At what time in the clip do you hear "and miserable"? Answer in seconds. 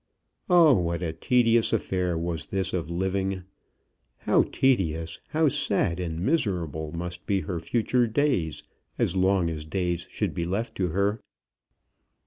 5.99-6.91